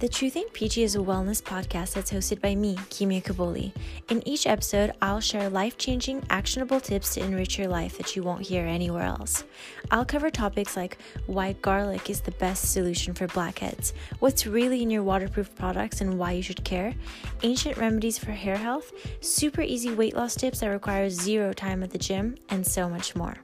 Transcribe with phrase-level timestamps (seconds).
[0.00, 3.70] The Truth Ain't Peachy is a wellness podcast that's hosted by me, Kimia Kaboli.
[4.08, 8.22] In each episode, I'll share life changing, actionable tips to enrich your life that you
[8.22, 9.44] won't hear anywhere else.
[9.90, 14.88] I'll cover topics like why garlic is the best solution for blackheads, what's really in
[14.88, 16.94] your waterproof products and why you should care,
[17.42, 21.90] ancient remedies for hair health, super easy weight loss tips that require zero time at
[21.90, 23.36] the gym, and so much more.